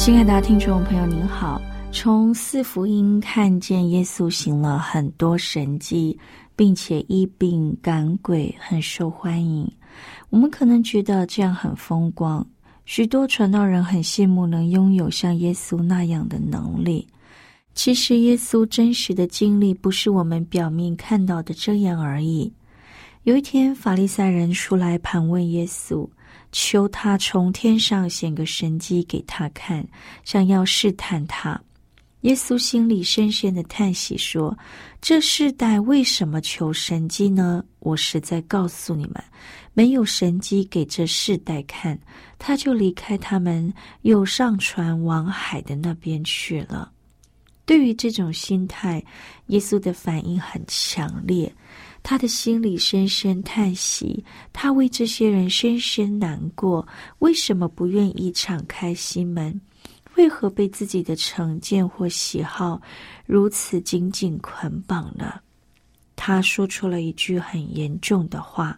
[0.00, 1.60] 亲爱的听众朋友，您好。
[1.92, 6.18] 从四福音看见耶稣行了很多神迹，
[6.56, 9.70] 并且医病赶鬼，很受欢迎。
[10.30, 12.44] 我们可能觉得这样很风光，
[12.86, 17.06] 许多传道人很羡慕能拥有像耶稣那样的能力。
[17.74, 22.50] 其实，耶稣真实的经历不是我们表面看到的这样而已。
[23.24, 26.08] 有一天，法利赛人出来盘问耶稣，
[26.52, 29.86] 求他从天上显个神迹给他看，
[30.24, 31.60] 想要试探他。
[32.22, 34.56] 耶稣心里深深的叹息说
[35.00, 37.64] ：“这世代为什么求神迹呢？
[37.78, 39.24] 我实在告诉你们，
[39.72, 41.98] 没有神迹给这世代看，
[42.38, 43.72] 他就离开他们，
[44.02, 46.92] 又上船往海的那边去了。”
[47.64, 49.02] 对于这种心态，
[49.46, 51.50] 耶稣的反应很强烈，
[52.02, 56.86] 他的心里深深叹息，他为这些人深深难过，
[57.20, 59.60] 为什么不愿意敞开心门？
[60.16, 62.80] 为何被自己的成见或喜好
[63.26, 65.40] 如此紧紧捆绑呢？
[66.16, 68.76] 他说出了一句很严重的话：“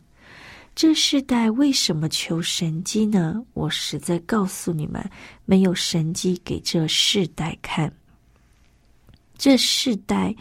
[0.77, 3.43] 这世代为什么求神机呢？
[3.55, 5.05] 我实在告诉你们，
[5.45, 7.93] 没有神机给这世代看。
[9.37, 10.33] 这世代，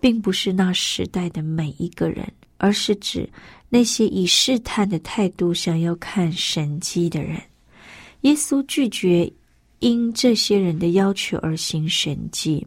[0.00, 3.28] 并不是那时代的每一个人，而是指
[3.68, 7.40] 那些以试探的态度想要看神迹的人。
[8.22, 9.30] 耶稣拒绝。”
[9.80, 12.66] 因这些人的要求而行神迹，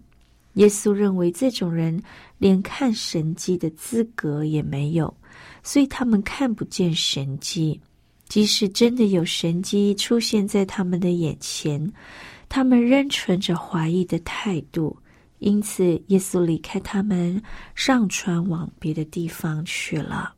[0.56, 2.02] 耶稣认为这种人
[2.40, 5.16] 连看神迹的资格也没有，
[5.62, 7.80] 所以他们看不见神迹。
[8.28, 11.88] 即使真的有神迹出现在他们的眼前，
[12.50, 14.98] 他们仍存着怀疑的态度。
[15.44, 17.42] 因此，耶稣离开他们，
[17.76, 20.34] 上船往别的地方去了。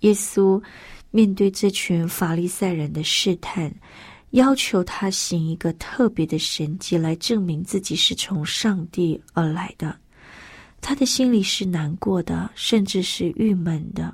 [0.00, 0.62] 耶稣
[1.10, 3.72] 面对这群法利赛人的试探。
[4.30, 9.96] 要求他行一个特别的神迹来证明自己是从上帝而来的，
[10.80, 14.12] 他的心里是难过的，甚至是郁闷的。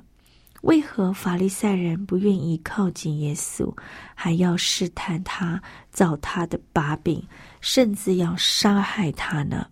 [0.61, 3.75] 为何法利赛人不愿意靠近耶稣，
[4.13, 5.59] 还要试探他、
[5.91, 7.19] 找他的把柄，
[7.59, 9.67] 甚至要杀害他呢？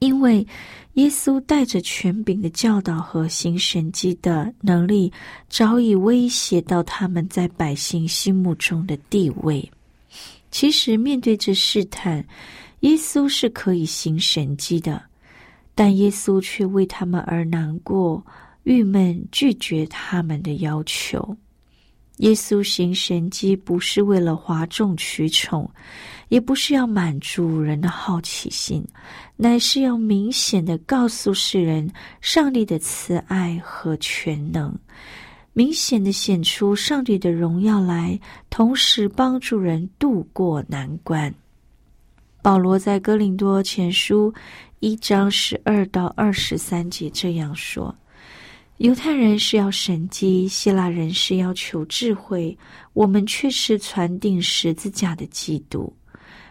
[0.00, 0.46] 因为
[0.94, 5.12] 耶稣带着权柄的教导和行神迹的能力，
[5.48, 9.70] 早已威胁到他们在百姓心目中的地位。
[10.50, 12.24] 其实，面对这试探，
[12.80, 15.02] 耶稣是可以行神迹的，
[15.74, 18.24] 但耶稣却为他们而难过、
[18.62, 21.36] 郁闷，拒绝他们的要求。
[22.18, 25.70] 耶稣行神迹不是为了哗众取宠，
[26.28, 28.84] 也不是要满足人的好奇心，
[29.36, 31.90] 乃是要明显的告诉世人
[32.20, 34.76] 上帝的慈爱和全能，
[35.52, 38.18] 明显的显出上帝的荣耀来，
[38.50, 41.32] 同时帮助人渡过难关。
[42.42, 44.32] 保罗在哥林多前书
[44.80, 47.94] 一章十二到二十三节这样说。
[48.78, 52.56] 犹太人是要神迹，希腊人是要求智慧，
[52.92, 55.92] 我们却是传定十字架的基督。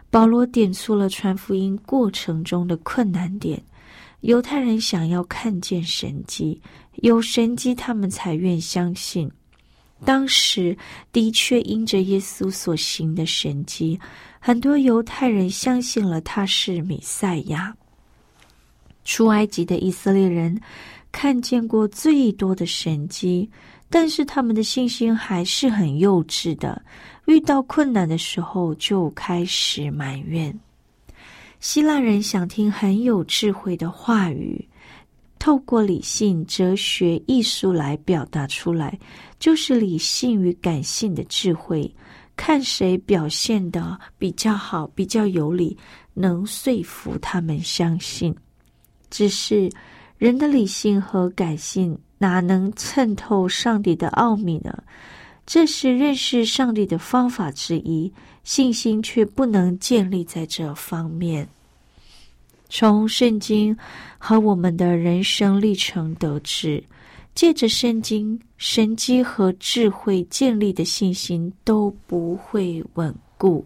[0.09, 3.63] 保罗点出了传福音过程中的困难点：
[4.21, 6.61] 犹太人想要看见神迹，
[6.95, 9.31] 有神迹他们才愿相信。
[10.03, 10.77] 当时
[11.13, 13.97] 的确因着耶稣所行的神迹，
[14.37, 17.73] 很多犹太人相信了他是弥赛亚。
[19.05, 20.59] 出埃及的以色列人。
[21.19, 23.49] 看见过最多的神迹，
[23.89, 26.79] 但是他们的信心还是很幼稚的。
[27.25, 30.55] 遇到困难的时候就开始埋怨。
[31.59, 34.63] 希腊人想听很有智慧的话语，
[35.39, 38.95] 透过理性、哲学、艺术来表达出来，
[39.39, 41.91] 就是理性与感性的智慧。
[42.35, 45.75] 看谁表现的比较好，比较有理，
[46.13, 48.35] 能说服他们相信。
[49.09, 49.67] 只是
[50.17, 54.83] 人的理性和感性哪能衬透上帝的奥秘呢？
[55.45, 58.11] 这是认识上帝的方法之一，
[58.43, 61.47] 信心却不能建立在这方面。
[62.67, 63.77] 从圣经
[64.17, 66.83] 和我们的人生历程得知，
[67.33, 73.65] 借着圣经神机和智慧建立的信心都不会稳固。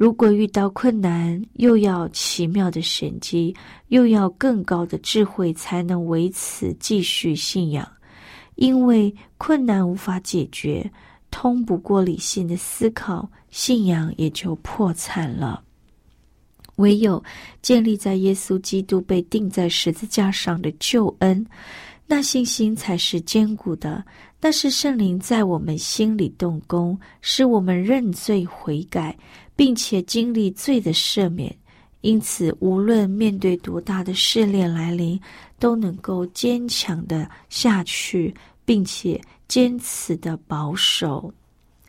[0.00, 3.54] 如果遇到困难，又要奇妙的神机，
[3.88, 7.86] 又要更高的智慧，才能为此继续信仰。
[8.54, 10.90] 因为困难无法解决，
[11.30, 15.62] 通不过理性的思考，信仰也就破产了。
[16.76, 17.22] 唯有
[17.60, 21.46] 建立在耶稣基督被钉在十字架上的救恩，
[22.06, 24.02] 那信心才是坚固的。
[24.42, 29.14] 那是圣灵在我们心里动工，使我们认罪悔改，
[29.60, 31.54] 并且经历罪的赦免。
[32.00, 35.20] 因此，无论面对多大的试炼来临，
[35.58, 38.34] 都能够坚强的下去，
[38.64, 41.30] 并且坚持的保守。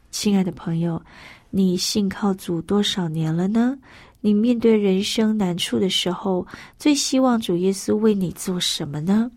[0.09, 1.01] 亲爱的朋友，
[1.49, 3.77] 你信靠主多少年了呢？
[4.19, 6.45] 你面对人生难处的时候，
[6.77, 9.31] 最希望主耶稣为你做什么呢？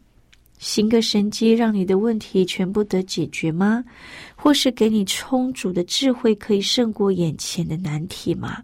[0.58, 3.84] 行个神迹，让你的问题全部得解决吗？
[4.34, 8.62] 或是给你充足的智慧，可以胜过眼前的难题吗？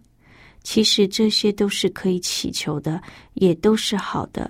[0.63, 3.01] 其实这些都是可以祈求的，
[3.33, 4.49] 也都是好的。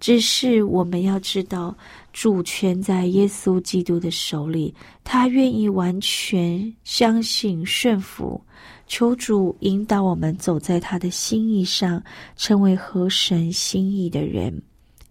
[0.00, 1.76] 只是我们要知道，
[2.12, 4.74] 主权在耶稣基督的手里，
[5.04, 8.42] 他愿意完全相信顺服。
[8.88, 12.02] 求主引导我们走在他的心意上，
[12.36, 14.60] 成为合神心意的人。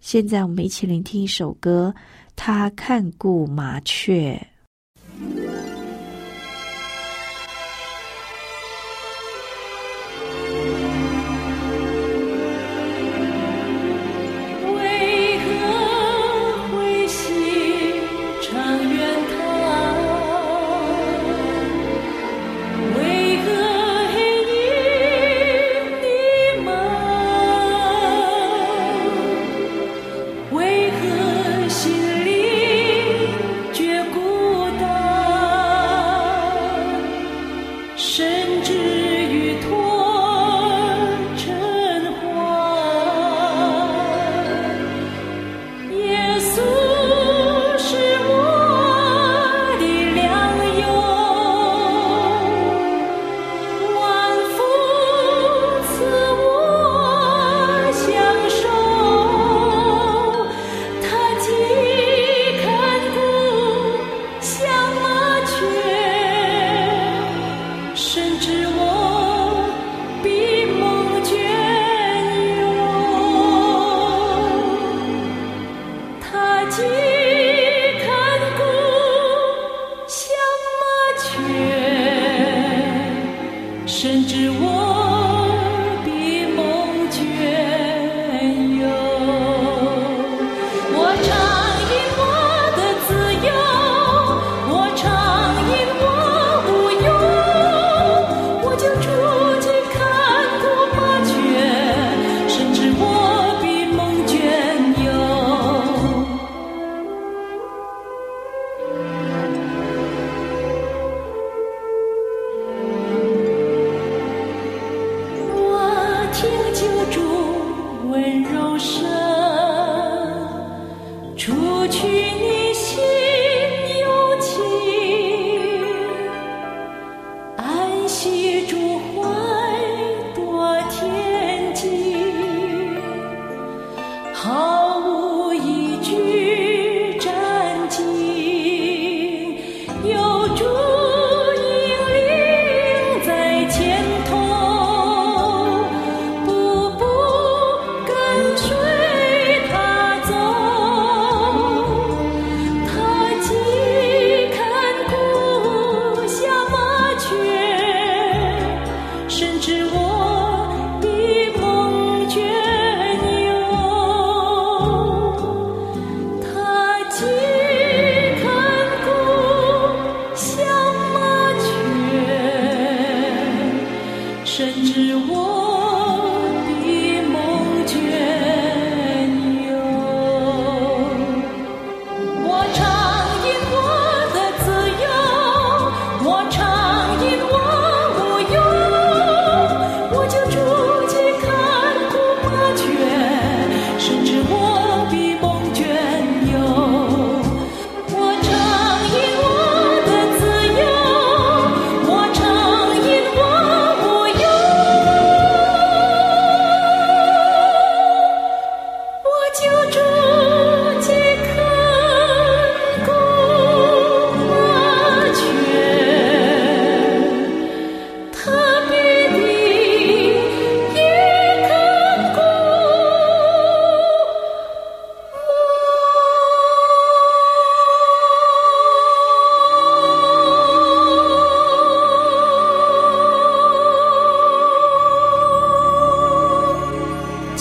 [0.02, 1.94] 现在，我们一起聆听一首歌，
[2.34, 4.34] 《他看顾麻雀》。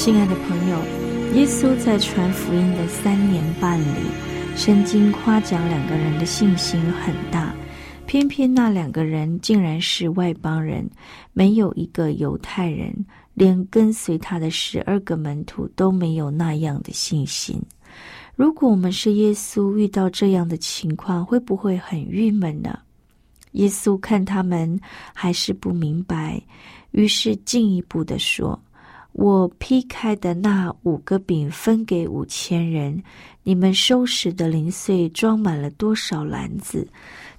[0.04, 0.80] 亲爱的朋友，
[1.36, 4.00] 耶稣在传福音的三年半里，
[4.56, 7.54] 圣经夸奖两个人的信心很大，
[8.08, 10.90] 偏偏那两个人竟然是外邦人，
[11.34, 12.92] 没有一个犹太人，
[13.36, 17.62] 连跟随他的十二个门徒都没有那样的信心。
[18.36, 22.76] 如果我们是耶稣，遇到这样的情况，会不会很郁闷呢？
[23.52, 24.80] 耶稣看他们
[25.14, 26.42] 还是不明白，
[26.90, 28.60] 于是进一步的说
[29.14, 33.04] ：“我劈开的那五个饼分给五千人，
[33.44, 36.88] 你们收拾的零碎装满了多少篮子？”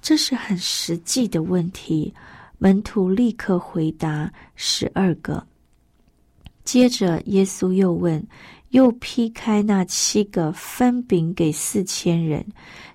[0.01, 2.13] 这是很实际的问题。
[2.57, 5.45] 门徒立刻回答：“十二个。”
[6.63, 8.25] 接着耶稣又问。
[8.69, 12.43] 又劈开那七个分饼给四千人，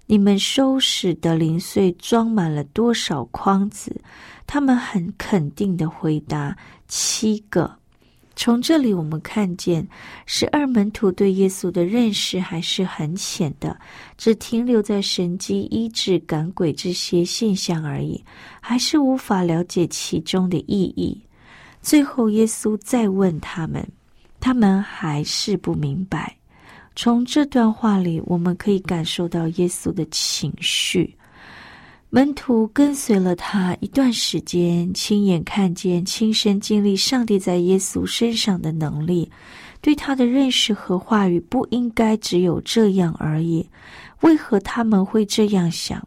[0.07, 3.95] 你们收拾的零碎装满了多少筐子？
[4.45, 6.57] 他们很肯定的回答：
[6.89, 7.78] 七个。
[8.39, 9.85] 从这里我们看见，
[10.25, 13.77] 十二门徒对耶稣的认识还是很浅的，
[14.17, 18.25] 只停留在神机医治、赶鬼这些现象而已，
[18.61, 21.21] 还是无法了解其中的意义。
[21.83, 23.85] 最后，耶稣再问他们。
[24.39, 26.33] 他们还是不明白。
[26.95, 31.18] 从这段话里，我们可以感受到耶稣的情绪。
[32.11, 39.31] 门徒跟随了他一段时间，亲眼看见、亲身经历上帝在耶稣身上的能力，
[39.83, 43.69] 对他的认识和话语不应该只有这样而已。
[44.23, 46.03] 为何他们会这样想？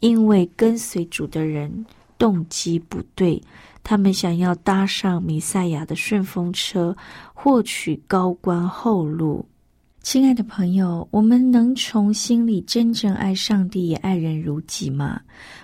[0.00, 1.86] 因为跟随主的人
[2.18, 3.40] 动机不对。
[3.84, 6.96] 他们想要搭上弥赛亚的顺风车，
[7.32, 9.46] 获取高官厚禄。
[10.04, 15.18] 亲爱的朋友，我们能从心里真正爱上帝，也爱人如己吗？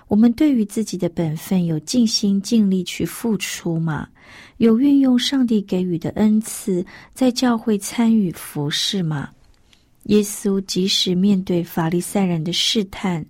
[0.07, 4.09] 我们对于自己的本分有尽心尽力去付出吗？
[4.57, 6.83] 有运用上帝给予的恩赐，
[7.13, 9.29] 在教会参与服侍吗？
[10.05, 13.23] 耶稣即使面对法利赛人的试探，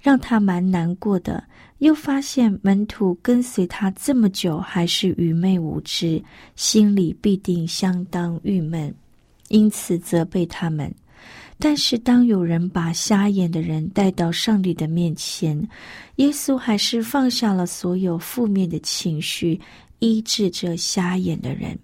[0.00, 1.44] 让他蛮难过的。
[1.80, 6.20] 又发现门徒跟随他这么久还是愚昧无知，
[6.56, 8.92] 心里必定相当郁闷，
[9.48, 10.94] 因此责备他们。
[11.58, 15.56] 但是当有人把瞎眼的人带到上帝的面前，
[16.16, 19.60] 耶稣还是放下了所有负面的情绪，
[20.00, 21.78] 医治这瞎眼的人，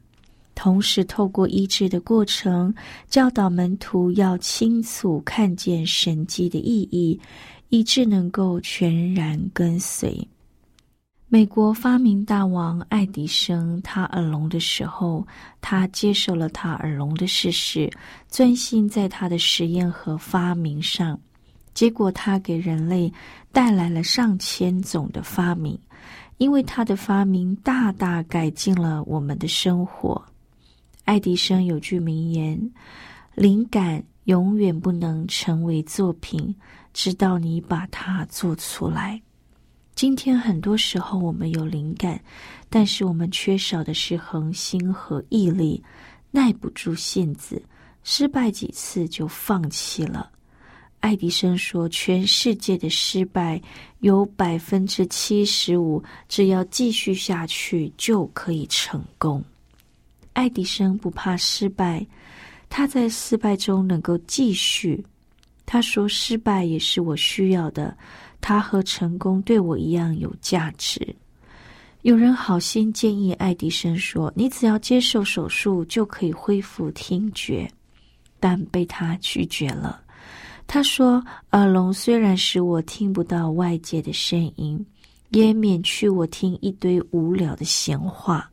[0.55, 2.75] 同时透过医治的过程，
[3.09, 7.19] 教导门徒要清楚看见神迹的意义。
[7.75, 10.29] 以致能够全然跟随。
[11.35, 15.27] 美国发明大王爱迪生，他耳聋的时候，
[15.63, 17.91] 他接受了他耳聋的事实，
[18.29, 21.19] 专心在他的实验和发明上。
[21.73, 23.11] 结果，他给人类
[23.51, 25.79] 带来了上千种的发明，
[26.37, 30.23] 因为他的发明大大改进了我们的生活。
[31.07, 32.61] 爱迪生有句名言
[33.35, 36.55] ：“灵感永远不能成为作品。”
[36.93, 39.19] 直到你把它做出来。
[39.95, 42.21] 今天很多时候我们有灵感，
[42.69, 45.83] 但是我们缺少的是恒心和毅力，
[46.31, 47.63] 耐不住性子，
[48.03, 50.31] 失败几次就放弃了。
[51.01, 53.61] 爱迪生说：“全世界的失败
[54.01, 59.43] 有百分之七十五，只要继续下去就可以成功。”
[60.33, 62.07] 爱迪生不怕失败，
[62.71, 65.05] 他在失败中能够继续。
[65.67, 67.97] 他说：“失败也是我需要的，
[68.43, 71.17] 他和成功对我一样有价值。”
[72.03, 77.67] 有人好心建议爱迪生说：“你只要接受手术就可以恢复听觉。”
[78.41, 80.03] 但被他拒绝了。
[80.67, 81.23] 他说
[81.53, 84.85] ：“耳聋虽然使我听不到外界的声音，
[85.31, 88.51] 也免去我听一堆无聊的闲话。”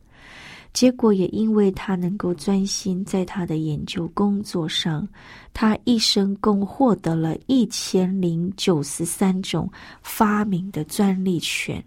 [0.72, 5.06] 结果也因为他能够专心在他的研究工作上，
[5.54, 9.70] 他一生共获得了一千零九十三种
[10.02, 11.84] 发明的专利权，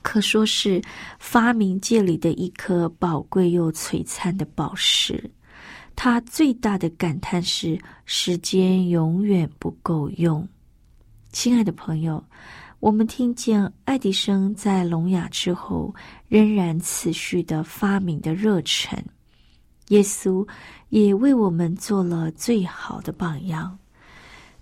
[0.00, 0.80] 可说是
[1.18, 5.30] 发明界里的一颗宝贵又璀璨的宝石。
[5.96, 10.48] 他最大的感叹是：时间永远不够用。
[11.32, 12.24] 亲爱的朋友。
[12.82, 15.94] 我们听见爱迪生在聋哑之后
[16.26, 18.98] 仍然持续的发明的热忱，
[19.90, 20.44] 耶稣
[20.88, 23.78] 也为我们做了最好的榜样。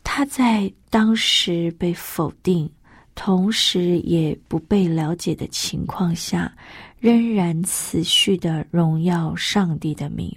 [0.04, 2.70] 他在当时被否定，
[3.14, 6.52] 同时也不被了解的情况下，
[6.98, 10.30] 仍然持续的荣耀上帝的名，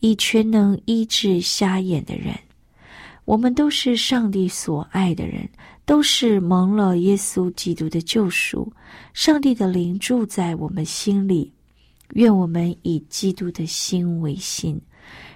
[0.00, 2.34] 以全能医治瞎眼的人。
[3.24, 5.48] 我们都是上帝所爱的人。
[5.86, 8.70] 都是蒙了耶稣基督的救赎，
[9.14, 11.50] 上帝的灵住在我们心里。
[12.14, 14.80] 愿我们以基督的心为心，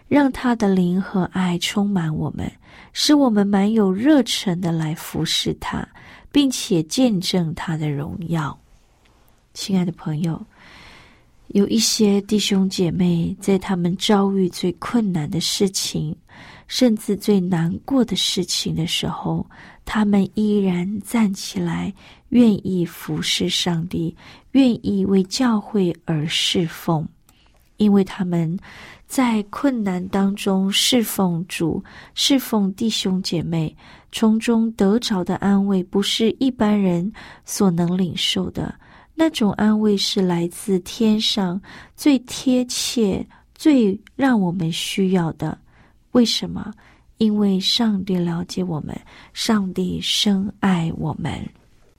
[0.06, 2.50] 让他的灵和爱充满我们，
[2.92, 5.86] 使我们满有热忱的来服侍他，
[6.30, 8.56] 并且见证他的荣耀。
[9.52, 10.40] 亲爱的朋友，
[11.52, 16.14] 有一些弟兄姐妹在他们遭遇最困难的事情，
[16.68, 19.44] 甚至最难过的事情的时候，
[19.84, 21.92] 他们依然站起来，
[22.28, 24.16] 愿意服侍上帝，
[24.52, 27.06] 愿意为教会而侍奉。
[27.78, 28.56] 因为他们
[29.08, 31.82] 在困难当中侍奉主、
[32.14, 33.74] 侍奉弟兄姐妹，
[34.12, 37.12] 从中得着的安慰，不是一般人
[37.44, 38.72] 所能领受的。
[39.20, 41.60] 那种安慰是来自天上
[41.94, 43.22] 最贴切、
[43.54, 45.58] 最让我们需要的。
[46.12, 46.72] 为什么？
[47.18, 48.98] 因为上帝了解我们，
[49.34, 51.38] 上帝深爱我们。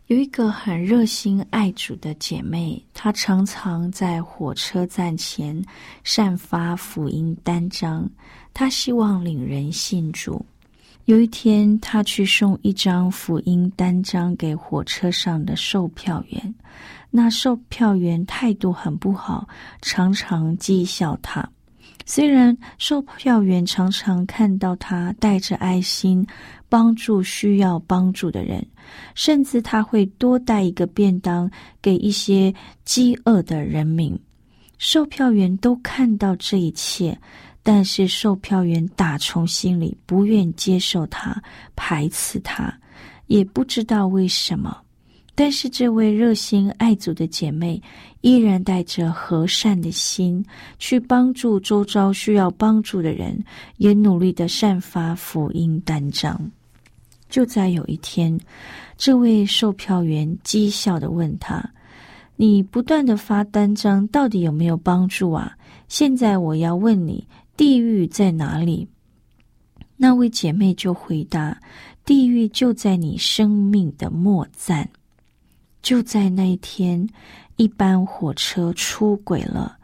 [0.07, 5.63] 有一个很热心爱主的姐妹，她常常在火车站前
[6.03, 8.09] 散发福音单张，
[8.51, 10.43] 她希望领人信主。
[11.05, 16.55] 有一天，她去送一张福音单张给火车上的售票员，
[17.11, 19.47] 那售票员态度很不好，
[19.81, 21.47] 常常讥笑他。
[22.05, 26.25] 虽然售票员常常看到他带着爱心
[26.67, 28.65] 帮助需要帮助的人，
[29.13, 31.49] 甚至他会多带一个便当
[31.81, 32.53] 给一些
[32.85, 34.17] 饥饿的人民。
[34.77, 37.17] 售票员都看到这一切，
[37.61, 41.39] 但是售票员打从心里不愿接受他，
[41.75, 42.73] 排斥他，
[43.27, 44.75] 也不知道为什么。
[45.33, 47.81] 但是这位热心爱主的姐妹，
[48.19, 50.45] 依然带着和善的心
[50.77, 53.43] 去帮助周遭需要帮助的人，
[53.77, 56.39] 也努力的散发福音单张。
[57.29, 58.37] 就在有一天，
[58.97, 61.63] 这位售票员讥笑的问他
[62.35, 65.55] ：“你不断的发单张，到底有没有帮助啊？”
[65.87, 68.87] 现在我要问你，地狱在哪里？
[69.95, 71.57] 那位姐妹就回答
[72.05, 74.87] ：“地狱就在你生命的末站。”
[75.81, 77.07] 就在那一天，
[77.55, 79.77] 一班火车出轨了，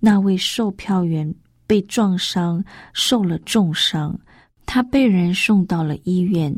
[0.00, 1.34] 那位售票员
[1.66, 4.18] 被撞伤，受了重伤，
[4.66, 6.54] 他被人送到了医院。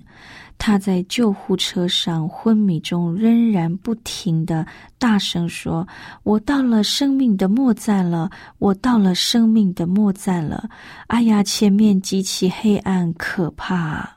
[0.59, 4.67] 他在救护车上昏迷中，仍然不停的
[4.99, 5.87] 大声说
[6.25, 10.67] ：“我到了生命的末站了，我到了生命的末站了。”
[11.09, 14.17] 哎呀，前面极其黑暗可怕！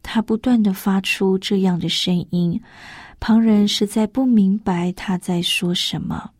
[0.00, 2.62] 他不断的发出这样的声音。
[3.26, 6.30] 旁人实在不明白他在说什么。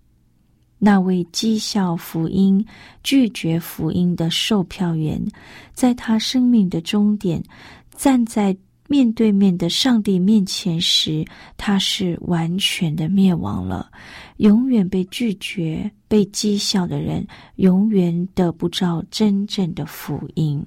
[0.78, 2.62] 那位讥笑福音、
[3.02, 5.18] 拒绝福音的售票员，
[5.72, 7.42] 在他生命的终点，
[7.96, 8.54] 站在
[8.86, 11.24] 面对面的上帝面前时，
[11.56, 13.90] 他是完全的灭亡了。
[14.36, 20.62] 永远被拒绝、被讥笑的人，永远得不到真正的福音。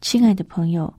[0.00, 0.92] 亲爱的朋友，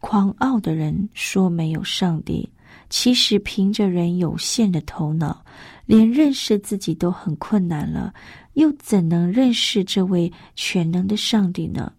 [0.00, 2.48] 狂傲的人说没有上帝。
[2.94, 5.42] 其实，凭着人有限的头脑，
[5.86, 8.12] 连认识自己都很困难了，
[8.52, 11.90] 又怎能认识这位全能的上帝呢？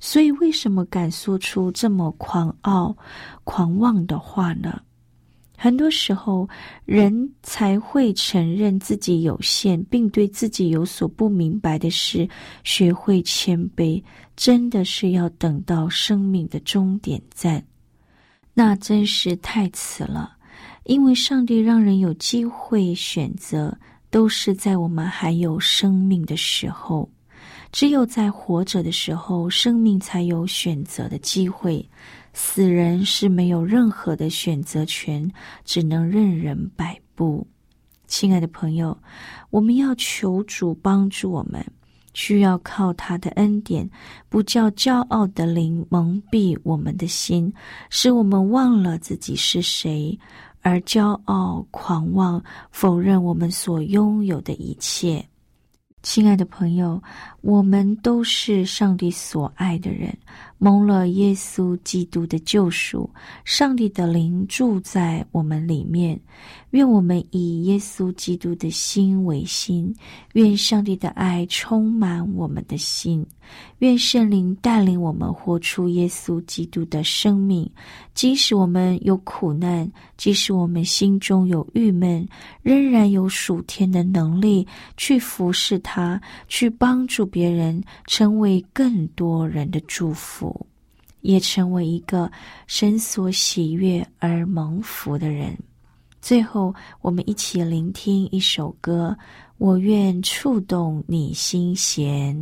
[0.00, 2.96] 所以，为什么敢说出这么狂傲、
[3.44, 4.80] 狂妄的话呢？
[5.54, 6.48] 很多时候，
[6.86, 12.26] 人才会承认自己有限，并对自己有所不明白的事，
[12.64, 14.02] 学会谦卑，
[14.34, 17.62] 真的是要等到生命的终点站，
[18.54, 20.36] 那真是太迟了。
[20.88, 23.76] 因为上帝让人有机会选择，
[24.08, 27.06] 都是在我们还有生命的时候。
[27.70, 31.86] 只有在活着的时候，生命才有选择的机会。
[32.32, 35.30] 死人是没有任何的选择权，
[35.62, 37.46] 只能任人摆布。
[38.06, 38.96] 亲爱的朋友，
[39.50, 41.62] 我们要求主帮助我们，
[42.14, 43.86] 需要靠他的恩典，
[44.30, 47.52] 不叫骄傲的灵蒙蔽我们的心，
[47.90, 50.18] 使我们忘了自己是谁。
[50.60, 55.24] 而骄傲、狂妄，否认我们所拥有的一切。
[56.02, 57.02] 亲爱的朋友，
[57.40, 60.16] 我们都是上帝所爱的人。
[60.58, 63.08] 蒙了耶稣基督的救赎，
[63.44, 66.20] 上帝的灵住在我们里面。
[66.70, 69.94] 愿我们以耶稣基督的心为心，
[70.34, 73.24] 愿上帝的爱充满我们的心，
[73.78, 77.68] 愿圣灵带领我们活出耶稣基督的生命。
[78.12, 82.28] 即使我们有苦难，即使我们心中有郁闷，
[82.62, 84.66] 仍然有属天的能力
[84.98, 90.47] 去服侍他，去帮助别人，成为更多人的祝福。
[91.20, 92.30] 也成为一个
[92.66, 95.56] 神所喜悦而蒙福的人。
[96.20, 99.16] 最后，我们一起聆听一首歌，
[99.58, 102.36] 《我愿触动你心弦》。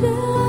[0.00, 0.39] just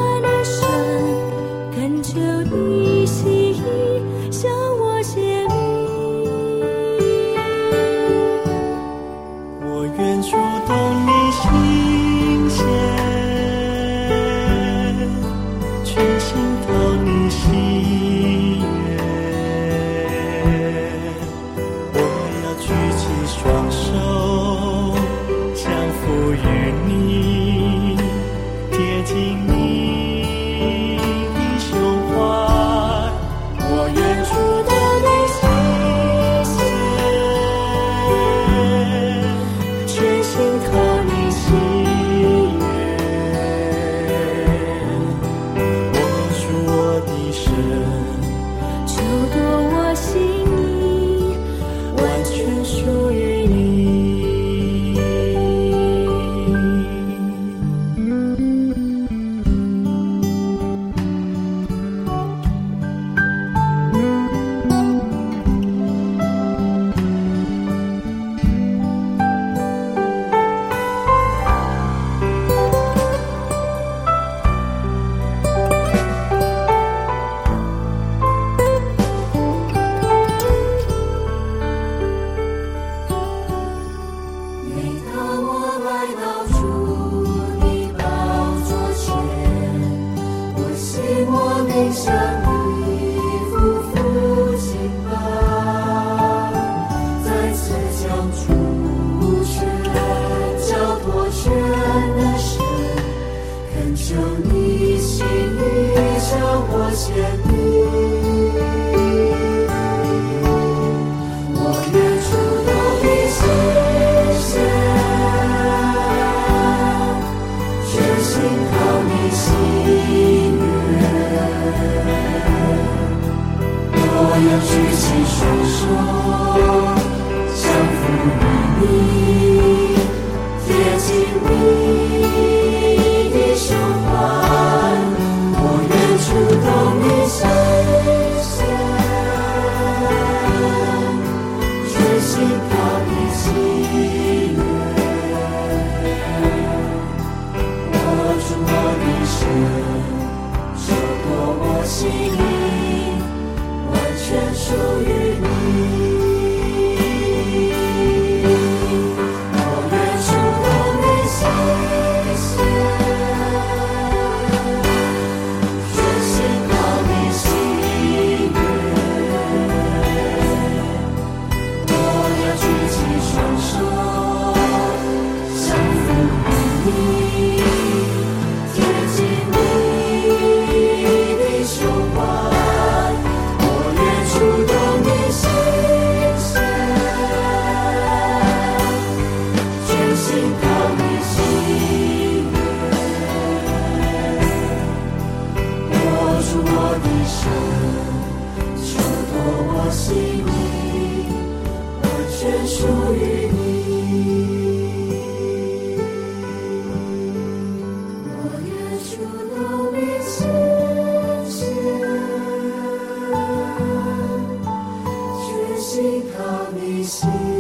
[217.19, 217.50] 靠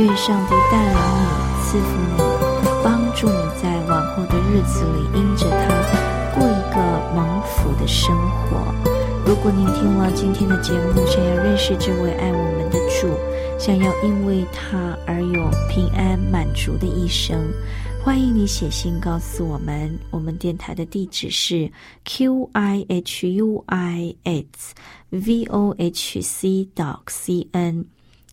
[0.00, 1.26] 愿上帝带领你，
[1.62, 2.16] 赐福你，
[2.82, 6.80] 帮助你在往后的日子里，因着他过一个
[7.14, 8.74] 蒙福的生活。
[9.26, 13.08] 如果您听了今天的节目，想要认识这位爱我们的主，
[13.58, 17.38] 想要因为他而有平安满足的一生，
[18.02, 19.94] 欢迎你写信告诉我们。
[20.10, 21.70] 我们电台的地址是
[22.06, 24.74] q i h u i s
[25.10, 27.84] v o h c dot c n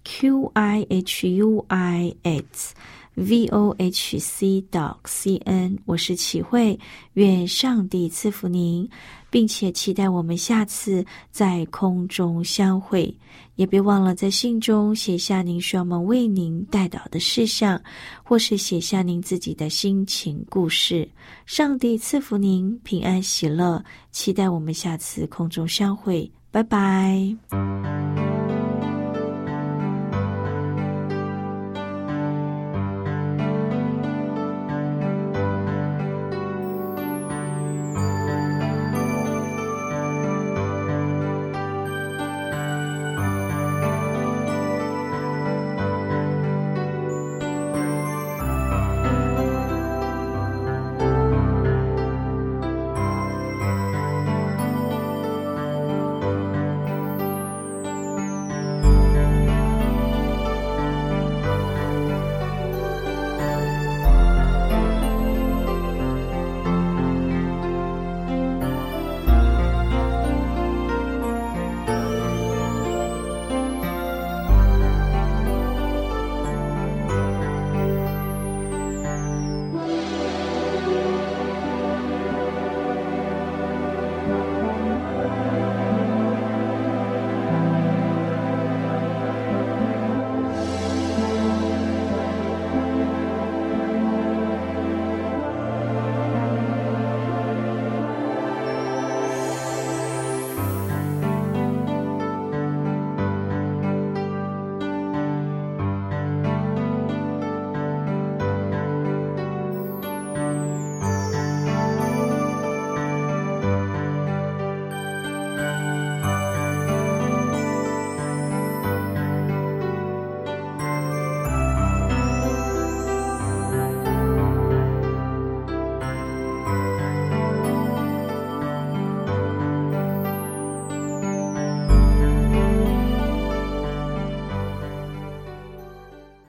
[0.09, 2.73] q i h u i s
[3.15, 5.77] v o h c dot c n。
[5.83, 6.79] 我是启慧，
[7.15, 8.89] 愿上帝赐福您，
[9.29, 13.13] 并且期待我们下次在空中相会。
[13.55, 17.79] 也别忘了在信中写下您需要我们为您带导的事项，
[18.23, 21.05] 或是写下您自己的心情故事。
[21.45, 26.31] 上帝赐福您平安喜乐，期待我们下次空中相会。
[26.49, 27.35] 拜拜。